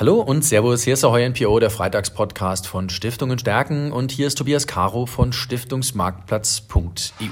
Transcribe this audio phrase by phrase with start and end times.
[0.00, 4.38] Hallo und Servus, hier ist der NPO, der Freitagspodcast von Stiftungen stärken und hier ist
[4.38, 7.26] Tobias Caro von Stiftungsmarktplatz.eu.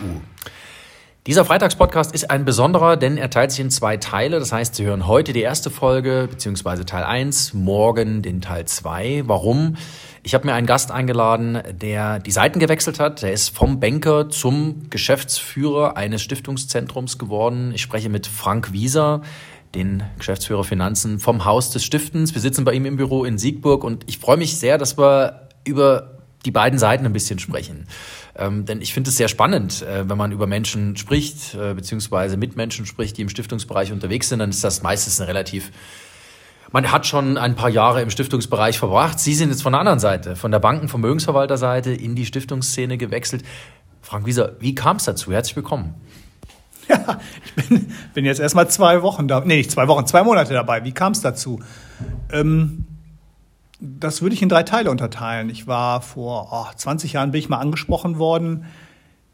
[1.28, 4.40] Dieser Freitagspodcast ist ein besonderer, denn er teilt sich in zwei Teile.
[4.40, 9.22] Das heißt, Sie hören heute die erste Folge beziehungsweise Teil 1, morgen den Teil 2.
[9.26, 9.76] Warum?
[10.24, 13.22] Ich habe mir einen Gast eingeladen, der die Seiten gewechselt hat.
[13.22, 17.70] Der ist vom Banker zum Geschäftsführer eines Stiftungszentrums geworden.
[17.72, 19.22] Ich spreche mit Frank Wieser
[19.76, 22.34] den Geschäftsführer Finanzen vom Haus des Stiftens.
[22.34, 25.48] Wir sitzen bei ihm im Büro in Siegburg und ich freue mich sehr, dass wir
[25.64, 27.86] über die beiden Seiten ein bisschen sprechen.
[28.36, 32.36] Ähm, denn ich finde es sehr spannend, äh, wenn man über Menschen spricht, äh, beziehungsweise
[32.36, 35.70] mit Menschen spricht, die im Stiftungsbereich unterwegs sind, dann ist das meistens eine relativ
[36.72, 39.20] man hat schon ein paar Jahre im Stiftungsbereich verbracht.
[39.20, 43.44] Sie sind jetzt von der anderen Seite, von der Banken-Vermögensverwalterseite in die Stiftungsszene gewechselt.
[44.02, 45.32] Frank Wieser, wie kam es dazu?
[45.32, 45.94] Herzlich willkommen.
[47.44, 50.84] Ich bin, bin jetzt erstmal zwei Wochen da, nee, nicht zwei Wochen, zwei Monate dabei.
[50.84, 51.60] Wie kam es dazu?
[52.30, 52.84] Ähm,
[53.80, 55.50] das würde ich in drei Teile unterteilen.
[55.50, 58.66] Ich war vor oh, 20 Jahren bin ich mal angesprochen worden,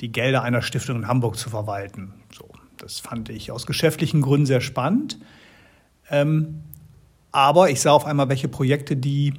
[0.01, 2.15] die Gelder einer Stiftung in Hamburg zu verwalten.
[2.37, 5.19] So, das fand ich aus geschäftlichen Gründen sehr spannend.
[6.11, 6.63] Ähm,
[7.31, 9.35] aber ich sah auf einmal, welche Projekte die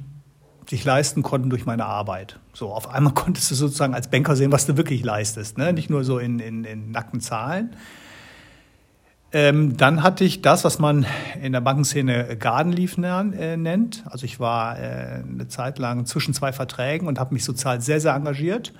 [0.68, 2.38] sich leisten konnten durch meine Arbeit.
[2.54, 5.72] So, auf einmal konntest du sozusagen als Banker sehen, was du wirklich leistest, ne?
[5.72, 7.76] nicht nur so in, in, in nackten Zahlen.
[9.34, 11.06] Ähm, dann hatte ich das, was man
[11.42, 14.04] in der Bankenszene Garden Leaf äh, nennt.
[14.06, 18.00] Also ich war äh, eine Zeit lang zwischen zwei Verträgen und habe mich sozial sehr,
[18.00, 18.72] sehr engagiert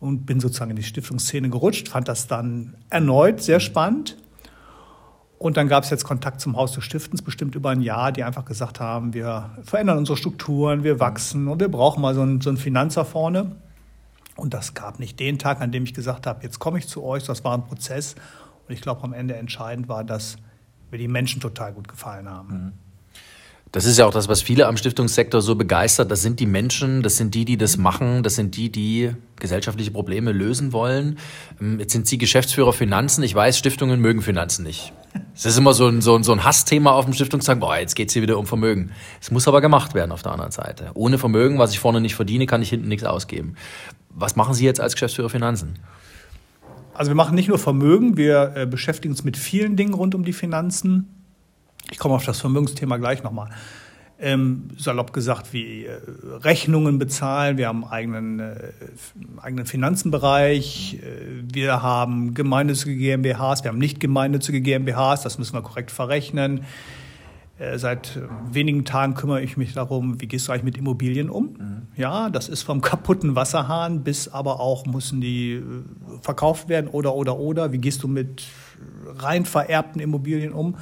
[0.00, 4.18] und bin sozusagen in die Stiftungsszene gerutscht, fand das dann erneut sehr spannend.
[5.38, 8.22] Und dann gab es jetzt Kontakt zum Haus des Stiftens, bestimmt über ein Jahr, die
[8.22, 12.42] einfach gesagt haben, wir verändern unsere Strukturen, wir wachsen und wir brauchen mal so einen,
[12.42, 13.52] so einen Finanzer vorne.
[14.36, 17.02] Und das gab nicht den Tag, an dem ich gesagt habe, jetzt komme ich zu
[17.02, 18.14] euch, das war ein Prozess.
[18.68, 20.36] Und ich glaube, am Ende entscheidend war, dass
[20.90, 22.48] mir die Menschen total gut gefallen haben.
[22.48, 22.72] Mhm.
[23.72, 26.10] Das ist ja auch das, was viele am Stiftungssektor so begeistert.
[26.10, 29.90] Das sind die Menschen, das sind die, die das machen, das sind die, die gesellschaftliche
[29.90, 31.18] Probleme lösen wollen.
[31.58, 33.22] Ähm, jetzt sind Sie Geschäftsführer Finanzen.
[33.22, 34.92] Ich weiß, Stiftungen mögen Finanzen nicht.
[35.34, 37.60] Es ist immer so ein, so ein, so ein Hassthema auf dem Stiftungstag.
[37.60, 38.92] Boah, jetzt geht's hier wieder um Vermögen.
[39.22, 40.90] Es muss aber gemacht werden auf der anderen Seite.
[40.92, 43.56] Ohne Vermögen, was ich vorne nicht verdiene, kann ich hinten nichts ausgeben.
[44.10, 45.78] Was machen Sie jetzt als Geschäftsführer Finanzen?
[47.02, 50.24] Also wir machen nicht nur Vermögen, wir äh, beschäftigen uns mit vielen Dingen rund um
[50.24, 51.08] die Finanzen.
[51.90, 53.50] Ich komme auf das Vermögensthema gleich nochmal.
[54.20, 55.98] Ähm, salopp gesagt, wie äh,
[56.44, 57.58] Rechnungen bezahlen.
[57.58, 58.54] Wir haben einen eigenen, äh,
[59.40, 61.00] eigenen Finanzenbereich.
[61.02, 63.64] Äh, wir haben gemeinnützige GmbHs.
[63.64, 65.22] Wir haben nicht gemeinnützige GmbHs.
[65.22, 66.60] Das müssen wir korrekt verrechnen.
[67.62, 68.18] Äh, seit
[68.50, 71.44] wenigen Tagen kümmere ich mich darum, wie gehst du eigentlich mit Immobilien um?
[71.44, 71.82] Mhm.
[71.96, 75.62] Ja, das ist vom kaputten Wasserhahn bis aber auch müssen die äh,
[76.20, 77.72] verkauft werden oder oder oder.
[77.72, 78.42] Wie gehst du mit
[79.16, 80.76] rein vererbten Immobilien um?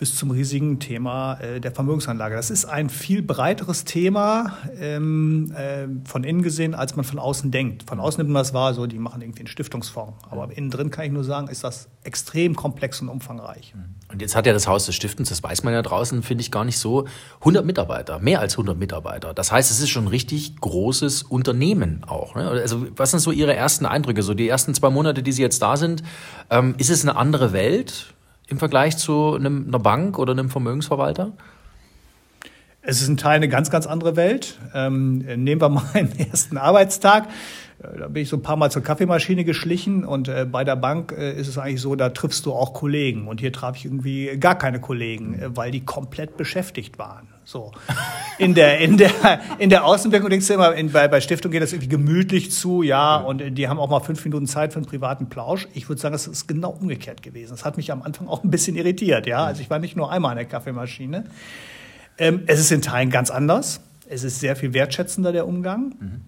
[0.00, 2.34] Bis zum riesigen Thema äh, der Vermögensanlage.
[2.34, 7.50] Das ist ein viel breiteres Thema ähm, äh, von innen gesehen, als man von außen
[7.50, 7.84] denkt.
[7.86, 10.14] Von außen nimmt man das wahr, so die machen irgendwie einen Stiftungsfonds.
[10.30, 13.74] Aber innen drin kann ich nur sagen, ist das extrem komplex und umfangreich.
[14.10, 16.50] Und jetzt hat ja das Haus des Stiftens, das weiß man ja draußen, finde ich
[16.50, 17.06] gar nicht so,
[17.40, 19.34] 100 Mitarbeiter, mehr als 100 Mitarbeiter.
[19.34, 22.34] Das heißt, es ist schon ein richtig großes Unternehmen auch.
[22.34, 22.48] Ne?
[22.48, 24.22] Also was sind so Ihre ersten Eindrücke?
[24.22, 26.02] So die ersten zwei Monate, die Sie jetzt da sind,
[26.48, 28.14] ähm, ist es eine andere Welt?
[28.50, 31.32] Im Vergleich zu einem, einer Bank oder einem Vermögensverwalter?
[32.82, 34.58] Es ist ein Teil eine ganz, ganz andere Welt.
[34.74, 37.28] Ähm, nehmen wir mal einen ersten Arbeitstag.
[37.82, 40.76] Äh, da bin ich so ein paar Mal zur Kaffeemaschine geschlichen und äh, bei der
[40.76, 43.28] Bank äh, ist es eigentlich so, da triffst du auch Kollegen.
[43.28, 47.28] Und hier traf ich irgendwie gar keine Kollegen, äh, weil die komplett beschäftigt waren.
[47.44, 47.72] So.
[48.38, 49.10] In der, in der,
[49.58, 52.82] in der Außenwirkung denkst du immer, in, bei, bei Stiftung geht das irgendwie gemütlich zu,
[52.82, 55.68] ja, und die haben auch mal fünf Minuten Zeit für einen privaten Plausch.
[55.74, 57.50] Ich würde sagen, das ist genau umgekehrt gewesen.
[57.50, 59.44] Das hat mich am Anfang auch ein bisschen irritiert, ja.
[59.44, 61.24] Also ich war nicht nur einmal an der Kaffeemaschine.
[62.20, 63.80] Ähm, es ist in Teilen ganz anders.
[64.08, 65.94] Es ist sehr viel wertschätzender, der Umgang.
[65.98, 66.20] Mhm.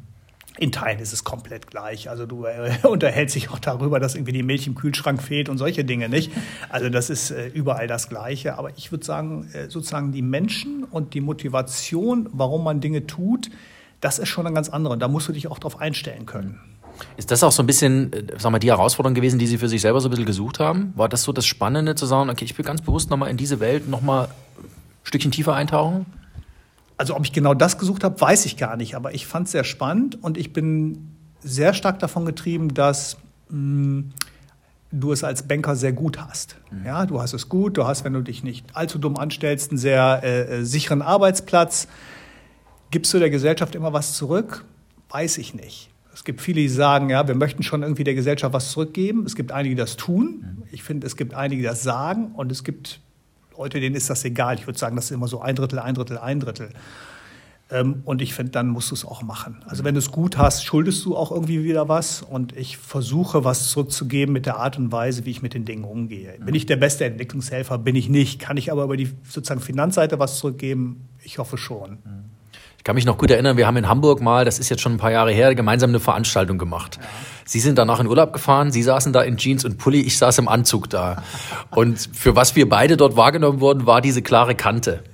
[0.59, 2.09] In Teilen ist es komplett gleich.
[2.09, 5.59] Also du äh, unterhältst dich auch darüber, dass irgendwie die Milch im Kühlschrank fehlt und
[5.59, 6.33] solche Dinge nicht.
[6.71, 8.59] Also das ist äh, überall das Gleiche.
[8.59, 13.51] Aber ich würde sagen, äh, sozusagen die Menschen und die Motivation, warum man Dinge tut,
[14.01, 14.95] das ist schon eine ganz andere.
[14.95, 16.59] Und da musst du dich auch darauf einstellen können.
[17.17, 19.69] Ist das auch so ein bisschen, äh, sag mal, die Herausforderung gewesen, die Sie für
[19.69, 20.93] sich selber so ein bisschen gesucht haben?
[20.97, 23.61] War das so das Spannende zu sagen, okay, ich will ganz bewusst nochmal in diese
[23.61, 24.71] Welt nochmal ein
[25.03, 26.07] Stückchen tiefer eintauchen?
[26.97, 29.53] Also ob ich genau das gesucht habe, weiß ich gar nicht, aber ich fand es
[29.53, 31.09] sehr spannend und ich bin
[31.41, 33.17] sehr stark davon getrieben, dass
[33.49, 34.13] mh, hm,
[34.93, 36.57] du es als Banker sehr gut hast.
[36.71, 36.87] Mhm.
[36.87, 39.79] Ja, du hast es gut, du hast, wenn du dich nicht allzu dumm anstellst, einen
[39.79, 41.89] sehr äh, äh, sicheren Arbeitsplatz.
[42.91, 44.65] Gibst du der Gesellschaft immer was zurück?
[45.09, 45.91] Weiß ich nicht.
[46.15, 49.25] Es gibt viele, die sagen, ja, wir möchten schon irgendwie der Gesellschaft was zurückgeben.
[49.25, 50.45] Es gibt einige, die das tun.
[50.59, 50.63] Mhm.
[50.71, 52.33] Ich finde, es gibt einige, die das sagen.
[52.33, 53.01] Und es gibt
[53.63, 54.57] Leute, denen ist das egal.
[54.57, 56.71] Ich würde sagen, das ist immer so ein Drittel, ein Drittel, ein Drittel.
[57.71, 59.63] Ähm, und ich finde, dann musst du es auch machen.
[59.67, 62.23] Also wenn du es gut hast, schuldest du auch irgendwie wieder was.
[62.23, 65.85] Und ich versuche, was zurückzugeben mit der Art und Weise, wie ich mit den Dingen
[65.85, 66.37] umgehe.
[66.45, 67.79] Bin ich der beste Entwicklungshelfer?
[67.79, 68.41] Bin ich nicht.
[68.41, 71.09] Kann ich aber über die sozusagen Finanzseite was zurückgeben?
[71.23, 71.99] Ich hoffe schon.
[72.83, 74.95] Ich kann mich noch gut erinnern, wir haben in Hamburg mal, das ist jetzt schon
[74.95, 76.99] ein paar Jahre her, gemeinsam eine Veranstaltung gemacht.
[77.01, 77.09] Ja.
[77.45, 80.39] Sie sind danach in Urlaub gefahren, Sie saßen da in Jeans und Pulli, ich saß
[80.39, 81.23] im Anzug da.
[81.71, 85.05] Und für was wir beide dort wahrgenommen wurden, war diese klare Kante.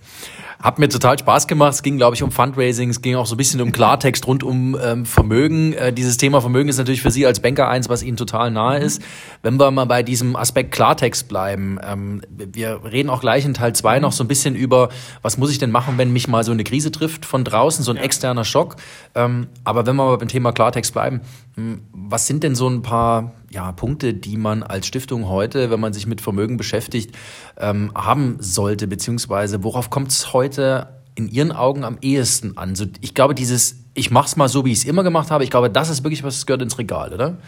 [0.60, 1.74] Hat mir total Spaß gemacht.
[1.74, 2.90] Es ging, glaube ich, um Fundraising.
[2.90, 5.72] Es ging auch so ein bisschen um Klartext rund um ähm, Vermögen.
[5.72, 8.78] Äh, dieses Thema Vermögen ist natürlich für Sie als Banker eins, was Ihnen total nahe
[8.78, 9.00] ist.
[9.42, 13.72] Wenn wir mal bei diesem Aspekt Klartext bleiben, ähm, wir reden auch gleich in Teil
[13.74, 14.88] zwei noch so ein bisschen über,
[15.22, 17.92] was muss ich denn machen, wenn mich mal so eine Krise trifft von draußen, so
[17.92, 18.76] ein externer Schock.
[19.14, 21.20] Ähm, aber wenn wir mal beim Thema Klartext bleiben,
[21.54, 25.80] hm, was sind denn so ein paar ja, Punkte, die man als Stiftung heute, wenn
[25.80, 27.16] man sich mit Vermögen beschäftigt,
[27.58, 32.74] ähm, haben sollte, beziehungsweise worauf kommt es heute in Ihren Augen am ehesten an?
[32.74, 35.44] So, ich glaube, dieses, ich mache es mal so, wie ich es immer gemacht habe,
[35.44, 37.38] ich glaube, das ist wirklich was, das gehört ins Regal, oder?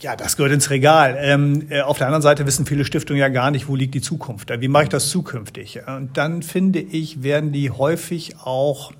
[0.00, 1.16] Ja, das gehört ins Regal.
[1.18, 4.02] Ähm, äh, auf der anderen Seite wissen viele Stiftungen ja gar nicht, wo liegt die
[4.02, 4.50] Zukunft.
[4.60, 5.80] Wie mache ich das zukünftig?
[5.86, 8.92] Und dann finde ich, werden die häufig auch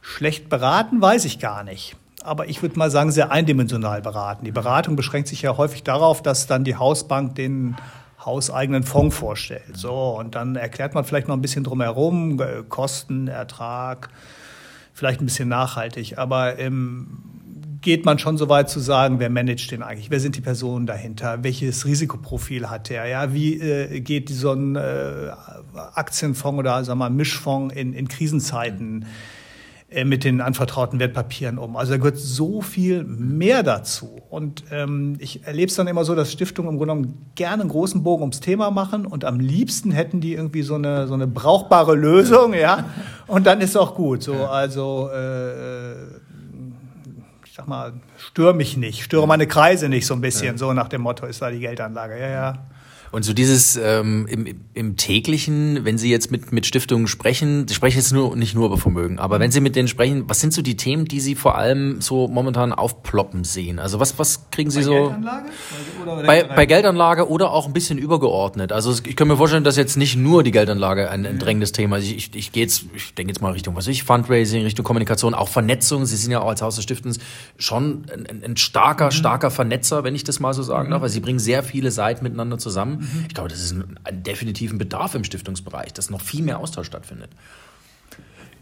[0.00, 1.96] schlecht beraten, weiß ich gar nicht
[2.26, 4.44] aber ich würde mal sagen, sehr eindimensional beraten.
[4.44, 7.76] Die Beratung beschränkt sich ja häufig darauf, dass dann die Hausbank den
[8.24, 9.76] hauseigenen Fonds vorstellt.
[9.76, 14.08] So, und dann erklärt man vielleicht noch ein bisschen drumherum, äh, Kosten, Ertrag,
[14.92, 16.18] vielleicht ein bisschen nachhaltig.
[16.18, 17.06] Aber ähm,
[17.80, 20.10] geht man schon so weit zu sagen, wer managt den eigentlich?
[20.10, 21.44] Wer sind die Personen dahinter?
[21.44, 23.06] Welches Risikoprofil hat der?
[23.06, 25.30] Ja, wie äh, geht so ein äh,
[25.94, 28.98] Aktienfonds oder sagen wir mal Mischfonds in, in Krisenzeiten?
[28.98, 29.06] Mhm
[30.04, 31.76] mit den anvertrauten Wertpapieren um.
[31.76, 34.20] Also da gehört so viel mehr dazu.
[34.30, 37.70] Und ähm, ich erlebe es dann immer so, dass Stiftungen im Grunde genommen gerne einen
[37.70, 41.28] großen Bogen ums Thema machen und am liebsten hätten die irgendwie so eine, so eine
[41.28, 42.84] brauchbare Lösung, ja.
[43.28, 44.24] Und dann ist auch gut.
[44.24, 46.02] So, also äh,
[47.44, 50.88] ich sag mal, störe mich nicht, störe meine Kreise nicht so ein bisschen, so nach
[50.88, 52.18] dem Motto ist da die Geldanlage.
[52.18, 52.66] Ja, ja.
[53.12, 57.74] Und so dieses ähm, im, im täglichen, wenn Sie jetzt mit, mit Stiftungen sprechen, Sie
[57.74, 60.52] sprechen jetzt nur nicht nur über Vermögen, aber wenn Sie mit denen sprechen, was sind
[60.52, 63.78] so die Themen, die Sie vor allem so momentan aufploppen sehen?
[63.78, 65.48] Also was, was kriegen Sie bei so Geldanlage?
[66.02, 68.72] Oder bei, bei Geldanlage oder auch ein bisschen übergeordnet.
[68.72, 71.98] Also ich kann mir vorstellen, dass jetzt nicht nur die Geldanlage ein, ein drängendes Thema
[71.98, 72.04] ist.
[72.04, 75.34] Ich, ich, ich gehe jetzt, ich denke jetzt mal Richtung, was ich, Fundraising, Richtung Kommunikation,
[75.34, 76.06] auch Vernetzung.
[76.06, 77.18] Sie sind ja auch als Haus des Stiftens
[77.58, 79.10] schon ein, ein starker, mhm.
[79.12, 82.22] starker Vernetzer, wenn ich das mal so sagen darf, weil Sie bringen sehr viele Seiten
[82.22, 83.05] miteinander zusammen.
[83.14, 83.24] Mhm.
[83.28, 86.86] Ich glaube, das ist ein, ein definitiven Bedarf im Stiftungsbereich, dass noch viel mehr Austausch
[86.86, 87.30] stattfindet.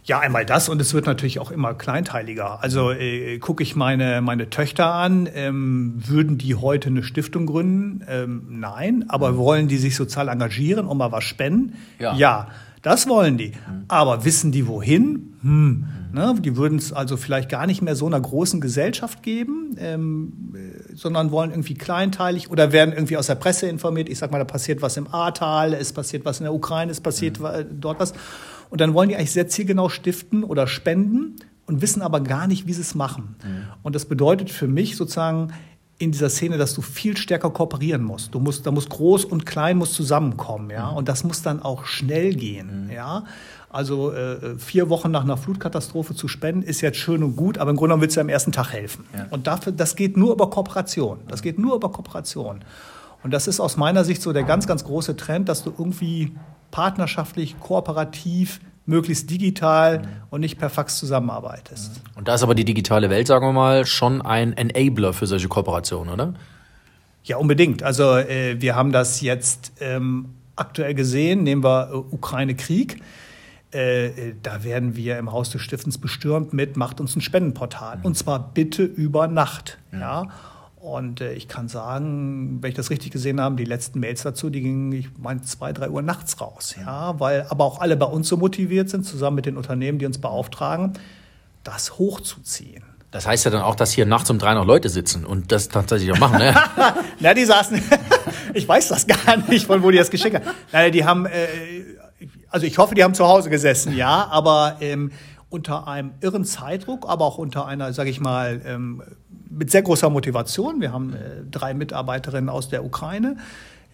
[0.06, 2.62] Ja, einmal das und es wird natürlich auch immer kleinteiliger.
[2.62, 8.04] Also äh, gucke ich meine, meine Töchter an, ähm, würden die heute eine Stiftung gründen?
[8.06, 9.36] Ähm, nein, aber mhm.
[9.38, 11.78] wollen die sich sozial engagieren und mal was spenden?
[11.98, 12.48] Ja, ja
[12.84, 13.48] das wollen die.
[13.48, 13.84] Mhm.
[13.88, 15.34] Aber wissen die wohin?
[15.42, 15.86] Hm.
[16.12, 19.74] Ne, die würden es also vielleicht gar nicht mehr so einer großen Gesellschaft geben.
[19.78, 20.32] Ähm,
[20.94, 24.08] sondern wollen irgendwie kleinteilig oder werden irgendwie aus der Presse informiert.
[24.08, 27.00] Ich sag mal, da passiert was im Ahrtal, es passiert was in der Ukraine, es
[27.00, 27.80] passiert mhm.
[27.80, 28.14] dort was.
[28.70, 32.66] Und dann wollen die eigentlich sehr zielgenau stiften oder spenden und wissen aber gar nicht,
[32.66, 33.36] wie sie es machen.
[33.44, 33.64] Mhm.
[33.82, 35.52] Und das bedeutet für mich sozusagen
[35.98, 38.34] in dieser Szene, dass du viel stärker kooperieren musst.
[38.34, 40.90] Du musst, da muss groß und klein muss zusammenkommen, ja.
[40.90, 40.96] Mhm.
[40.96, 42.90] Und das muss dann auch schnell gehen, mhm.
[42.90, 43.24] ja.
[43.70, 47.70] Also äh, vier Wochen nach einer Flutkatastrophe zu spenden, ist jetzt schön und gut, aber
[47.70, 49.04] im Grunde genommen willst du am ersten Tag helfen.
[49.16, 49.26] Ja.
[49.30, 51.18] Und dafür, das geht nur über Kooperation.
[51.26, 52.60] Das geht nur über Kooperation.
[53.24, 56.36] Und das ist aus meiner Sicht so der ganz, ganz große Trend, dass du irgendwie
[56.70, 60.06] partnerschaftlich, kooperativ, möglichst digital mhm.
[60.30, 62.02] und nicht per Fax zusammenarbeitest.
[62.14, 65.48] Und da ist aber die digitale Welt, sagen wir mal, schon ein Enabler für solche
[65.48, 66.34] Kooperationen, oder?
[67.22, 67.82] Ja, unbedingt.
[67.82, 73.00] Also äh, wir haben das jetzt ähm, aktuell gesehen, nehmen wir äh, Ukraine-Krieg.
[73.70, 77.98] Äh, da werden wir im Haus des Stiftens bestürmt mit, macht uns ein Spendenportal.
[77.98, 78.04] Mhm.
[78.04, 79.78] Und zwar bitte über Nacht.
[79.90, 80.00] Mhm.
[80.00, 80.28] Ja.
[80.84, 84.50] Und äh, ich kann sagen, wenn ich das richtig gesehen habe, die letzten Mails dazu,
[84.50, 86.74] die gingen, ich meine, zwei, drei Uhr nachts raus.
[86.78, 90.04] Ja, weil aber auch alle bei uns so motiviert sind, zusammen mit den Unternehmen, die
[90.04, 90.92] uns beauftragen,
[91.62, 92.84] das hochzuziehen.
[93.12, 95.70] Das heißt ja dann auch, dass hier nachts um drei noch Leute sitzen und das
[95.70, 96.54] tatsächlich auch machen, ne?
[97.18, 97.80] Na, die saßen,
[98.52, 100.44] ich weiß das gar nicht, von wo die das geschickt haben.
[100.70, 101.48] Nein, die haben, äh,
[102.50, 105.12] also ich hoffe, die haben zu Hause gesessen, ja, aber ähm,
[105.54, 109.02] unter einem irren Zeitdruck, aber auch unter einer, sage ich mal, ähm,
[109.48, 110.80] mit sehr großer Motivation.
[110.80, 113.36] Wir haben äh, drei Mitarbeiterinnen aus der Ukraine,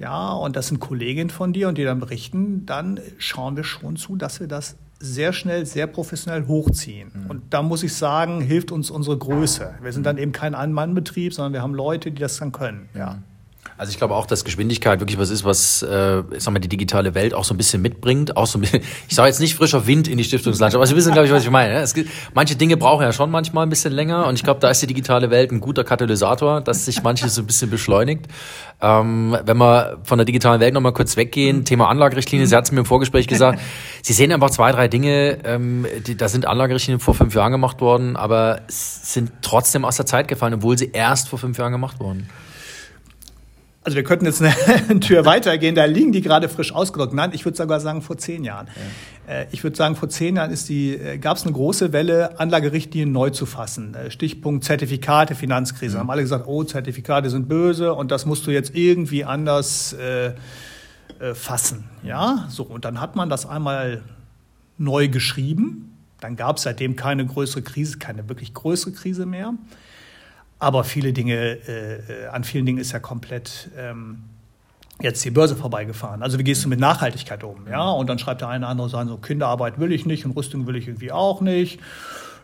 [0.01, 3.97] ja, und das sind Kolleginnen von dir und die dann berichten, dann schauen wir schon
[3.97, 7.11] zu, dass wir das sehr schnell, sehr professionell hochziehen.
[7.13, 7.31] Mhm.
[7.31, 9.75] Und da muss ich sagen, hilft uns unsere Größe.
[9.83, 12.89] Wir sind dann eben kein Ein-Mann-Betrieb, sondern wir haben Leute, die das dann können.
[12.95, 13.19] Ja.
[13.81, 16.69] Also ich glaube auch, dass Geschwindigkeit wirklich was ist, was äh, ich sag mal, die
[16.69, 18.37] digitale Welt auch so ein bisschen mitbringt.
[18.37, 20.95] Auch so ein bisschen, ich sage jetzt nicht frischer Wind in die Stiftungslandschaft, aber Sie
[20.97, 21.73] wissen, glaube ich, was ich meine.
[21.73, 21.81] Ne?
[21.81, 24.69] Es gibt, manche Dinge brauchen ja schon manchmal ein bisschen länger und ich glaube, da
[24.69, 28.27] ist die digitale Welt ein guter Katalysator, dass sich manches so ein bisschen beschleunigt.
[28.83, 32.73] Ähm, wenn wir von der digitalen Welt nochmal kurz weggehen, Thema Anlagerichtlinie, Sie hatten es
[32.73, 33.63] mir im Vorgespräch gesagt,
[34.03, 37.81] Sie sehen einfach zwei, drei Dinge, ähm, die, da sind Anlagerichtlinien vor fünf Jahren gemacht
[37.81, 41.99] worden, aber sind trotzdem aus der Zeit gefallen, obwohl sie erst vor fünf Jahren gemacht
[41.99, 42.29] wurden.
[43.83, 47.15] Also wir könnten jetzt eine Tür weitergehen, da liegen die gerade frisch ausgedrückt.
[47.15, 48.69] Nein, ich würde sogar sagen vor zehn Jahren.
[49.27, 49.35] Ja.
[49.35, 52.39] Äh, ich würde sagen, vor zehn Jahren ist die, äh, gab es eine große Welle,
[52.39, 53.95] Anlagerichtlinien neu zu fassen.
[53.95, 55.97] Äh, Stichpunkt Zertifikate, Finanzkrise.
[55.97, 56.01] Mhm.
[56.01, 60.35] Haben alle gesagt, oh, Zertifikate sind böse und das musst du jetzt irgendwie anders äh,
[61.19, 61.85] äh, fassen.
[62.03, 64.03] Ja, so und dann hat man das einmal
[64.77, 65.97] neu geschrieben.
[66.21, 69.55] Dann gab es seitdem keine größere Krise, keine wirklich größere Krise mehr.
[70.61, 74.25] Aber viele Dinge, äh, äh, an vielen Dingen ist ja komplett ähm,
[75.01, 76.23] jetzt die Börse vorbeigefahren.
[76.23, 77.67] Also wie gehst du mit Nachhaltigkeit um?
[77.69, 80.33] Ja, und dann schreibt der eine oder andere sagen so Kinderarbeit will ich nicht und
[80.33, 81.81] Rüstung will ich irgendwie auch nicht.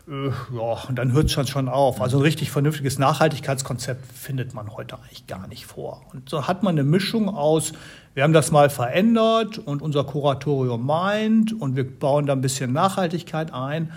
[0.07, 2.01] Äh, ja, und dann hört es schon auf.
[2.01, 6.01] Also ein richtig vernünftiges Nachhaltigkeitskonzept findet man heute eigentlich gar nicht vor.
[6.11, 7.73] Und so hat man eine Mischung aus,
[8.15, 12.73] wir haben das mal verändert und unser Kuratorium meint und wir bauen da ein bisschen
[12.73, 13.91] Nachhaltigkeit ein.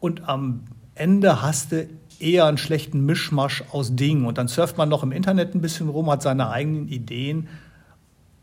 [0.00, 0.64] Und am
[0.94, 1.86] Ende hast du
[2.22, 4.24] eher einen schlechten Mischmasch aus Dingen.
[4.24, 7.48] Und dann surft man noch im Internet ein bisschen rum, hat seine eigenen Ideen.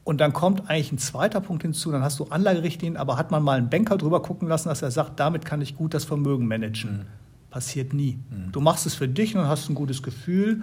[0.03, 3.43] Und dann kommt eigentlich ein zweiter Punkt hinzu, dann hast du Anlagerichtlinien, aber hat man
[3.43, 6.47] mal einen Banker drüber gucken lassen, dass er sagt, damit kann ich gut das Vermögen
[6.47, 6.91] managen.
[6.91, 7.05] Mhm.
[7.51, 8.17] Passiert nie.
[8.29, 8.51] Mhm.
[8.51, 10.61] Du machst es für dich und hast ein gutes Gefühl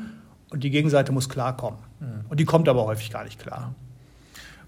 [0.50, 1.78] und die Gegenseite muss klarkommen.
[2.00, 2.06] Mhm.
[2.28, 3.74] Und die kommt aber häufig gar nicht klar.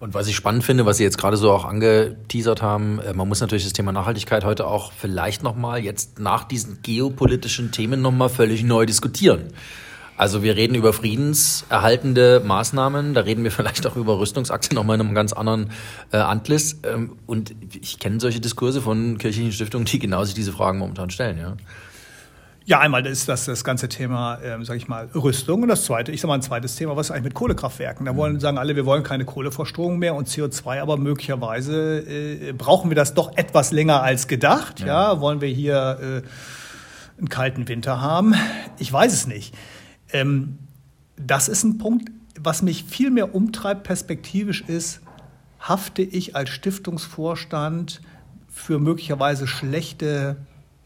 [0.00, 3.28] Und was ich spannend finde, was Sie jetzt gerade so auch angeteasert haben, äh, man
[3.28, 8.28] muss natürlich das Thema Nachhaltigkeit heute auch vielleicht nochmal jetzt nach diesen geopolitischen Themen nochmal
[8.28, 9.52] völlig neu diskutieren.
[10.16, 15.00] Also wir reden über friedenserhaltende Maßnahmen, da reden wir vielleicht auch über Rüstungsaktien nochmal in
[15.00, 15.70] einem ganz anderen
[16.12, 16.76] äh, Antlitz.
[16.84, 21.10] Ähm, und ich kenne solche Diskurse von kirchlichen Stiftungen, die genau sich diese Fragen momentan
[21.10, 21.38] stellen.
[21.38, 21.56] Ja.
[22.68, 25.62] Ja, einmal ist das das ganze Thema, ähm, sage ich mal, Rüstung.
[25.62, 28.04] Und das zweite, ich sage mal ein zweites Thema, was ist eigentlich mit Kohlekraftwerken?
[28.04, 32.90] Da wollen sagen alle, wir wollen keine Kohleverstromung mehr und CO2, aber möglicherweise äh, brauchen
[32.90, 34.80] wir das doch etwas länger als gedacht.
[34.80, 35.20] Ja, ja?
[35.22, 38.34] wollen wir hier äh, einen kalten Winter haben?
[38.78, 39.54] Ich weiß es nicht.
[40.12, 40.58] Ähm,
[41.16, 45.00] das ist ein Punkt, was mich viel mehr umtreibt perspektivisch ist,
[45.58, 48.02] hafte ich als Stiftungsvorstand
[48.50, 50.36] für möglicherweise schlechte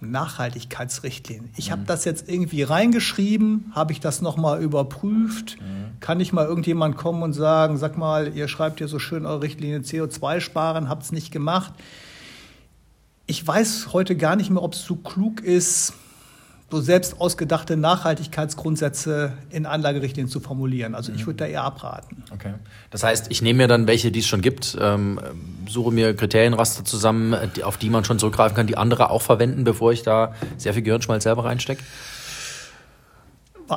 [0.02, 1.50] Nachhaltigkeitsrichtlinien.
[1.56, 1.87] Ich habe mhm.
[1.87, 5.56] das jetzt irgendwie reingeschrieben, habe ich das nochmal überprüft?
[5.61, 6.00] Mhm.
[6.00, 9.42] Kann ich mal irgendjemand kommen und sagen, sag mal, ihr schreibt ja so schön eure
[9.42, 11.73] Richtlinie CO2 sparen, habt es nicht gemacht.
[13.26, 15.94] Ich weiß heute gar nicht mehr, ob es so klug ist,
[16.73, 20.95] so selbst ausgedachte Nachhaltigkeitsgrundsätze in Anlagerichtlinien zu formulieren.
[20.95, 21.26] Also ich mhm.
[21.26, 22.25] würde da eher abraten.
[22.33, 22.55] Okay.
[22.91, 25.21] Das heißt, ich nehme mir dann welche, die es schon gibt, ähm,
[25.69, 29.93] suche mir Kriterienraster zusammen, auf die man schon zurückgreifen kann, die andere auch verwenden, bevor
[29.93, 31.83] ich da sehr viel Gehirnschmalz selber reinstecke?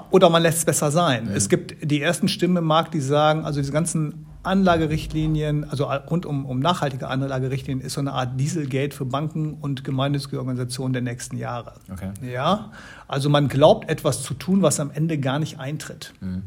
[0.09, 1.25] Oder man lässt es besser sein.
[1.25, 1.35] Mhm.
[1.35, 6.25] Es gibt die ersten Stimmen im Markt, die sagen, also diese ganzen Anlagerichtlinien, also rund
[6.25, 11.01] um, um nachhaltige Anlagerichtlinien, ist so eine Art Dieselgate für Banken und gemeinnützige Organisationen der
[11.01, 11.73] nächsten Jahre.
[11.91, 12.11] Okay.
[12.21, 12.71] Ja,
[13.07, 16.13] also man glaubt etwas zu tun, was am Ende gar nicht eintritt.
[16.21, 16.43] Mhm.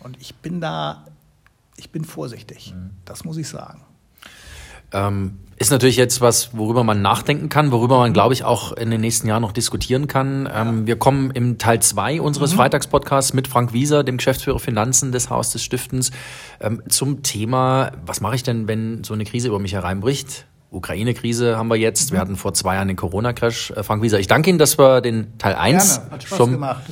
[0.00, 1.04] Und ich bin da,
[1.76, 2.74] ich bin vorsichtig.
[2.74, 2.90] Mhm.
[3.04, 3.82] Das muss ich sagen.
[4.92, 8.90] Ähm, ist natürlich jetzt was, worüber man nachdenken kann, worüber man, glaube ich, auch in
[8.90, 10.48] den nächsten Jahren noch diskutieren kann.
[10.50, 12.56] Ähm, wir kommen im Teil zwei unseres mhm.
[12.56, 16.12] Freitagspodcasts mit Frank Wieser, dem Geschäftsführer Finanzen des Haus des Stiftens,
[16.60, 20.46] ähm, zum Thema, was mache ich denn, wenn so eine Krise über mich hereinbricht?
[20.70, 22.10] Ukraine-Krise haben wir jetzt.
[22.10, 22.14] Mhm.
[22.14, 23.72] Wir hatten vor zwei Jahren den Corona-Crash.
[23.72, 26.84] Äh, Frank Wieser, ich danke Ihnen, dass wir den Teil 1 schon gemacht.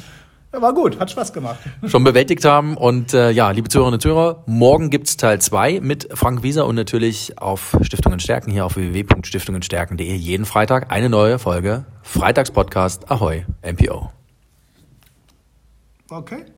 [0.53, 1.59] Ja, war gut, hat Spaß gemacht.
[1.87, 2.77] Schon bewältigt haben.
[2.77, 6.75] Und äh, ja, liebe Zuhörerinnen und Zuhörer, morgen gibt's Teil 2 mit Frank Wieser und
[6.75, 14.11] natürlich auf Stiftungen Stärken hier auf www.stiftungenstärken.de jeden Freitag eine neue Folge Freitagspodcast Ahoi MPO.
[16.09, 16.47] Okay.